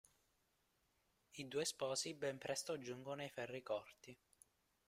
I 1.33 1.47
due 1.47 1.63
sposi 1.63 2.15
ben 2.15 2.39
presto 2.39 2.79
giungono 2.79 3.21
ai 3.21 3.29
ferri 3.29 3.61
corti. 3.61 4.17